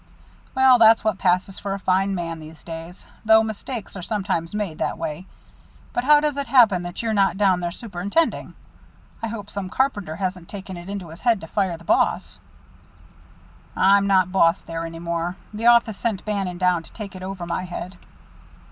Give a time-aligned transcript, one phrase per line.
[0.55, 4.79] "Well, that's what passes for a fine man, these days, though mistakes are sometimes made
[4.79, 5.27] that way.
[5.93, 8.55] But how does it happen that you're not down there superintending?
[9.21, 12.39] I hope some carpenter hasn't taken it into his head to fire the boss."
[13.75, 15.35] "I'm not boss there any longer.
[15.53, 17.97] The office sent Bannon down to take it over my head."